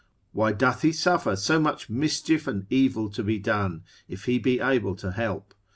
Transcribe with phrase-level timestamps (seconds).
[0.31, 4.59] Why doth he suffer so much mischief and evil to be done, if he be
[4.59, 5.53] able to help?